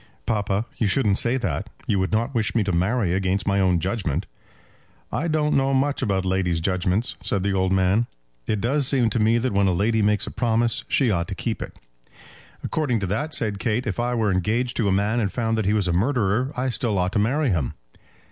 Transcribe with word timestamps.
"Papa, 0.25 0.65
you 0.77 0.87
shouldn't 0.87 1.19
say 1.19 1.37
that. 1.37 1.69
You 1.85 1.99
would 1.99 2.11
not 2.11 2.33
wish 2.33 2.55
me 2.55 2.63
to 2.63 2.71
marry 2.71 3.13
against 3.13 3.47
my 3.47 3.59
own 3.59 3.77
judgement." 3.79 4.25
"I 5.11 5.27
don't 5.27 5.53
know 5.55 5.75
much 5.75 6.01
about 6.01 6.25
ladies' 6.25 6.59
judgements," 6.59 7.17
said 7.21 7.43
the 7.43 7.53
old 7.53 7.71
man. 7.71 8.07
"It 8.47 8.59
does 8.61 8.87
seem 8.87 9.11
to 9.11 9.19
me 9.19 9.37
that 9.37 9.53
when 9.53 9.67
a 9.67 9.71
lady 9.71 10.01
makes 10.01 10.25
a 10.25 10.31
promise 10.31 10.83
she 10.87 11.11
ought 11.11 11.27
to 11.27 11.35
keep 11.35 11.61
it." 11.61 11.77
"According 12.63 12.97
to 13.01 13.05
that," 13.05 13.35
said 13.35 13.59
Kate, 13.59 13.85
"if 13.85 13.99
I 13.99 14.15
were 14.15 14.31
engaged 14.31 14.75
to 14.77 14.87
a 14.87 14.91
man, 14.91 15.19
and 15.19 15.31
found 15.31 15.55
that 15.55 15.65
he 15.65 15.73
was 15.73 15.87
a 15.87 15.93
murderer, 15.93 16.51
I 16.57 16.69
still 16.69 16.97
ought 16.97 17.11
to 17.11 17.19
marry 17.19 17.51
him." 17.51 17.75